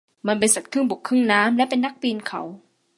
[0.27, 2.41] มันเป็นสัตว์ครึ่งบกครึ่งน้ำและเป็นนักปีนเขา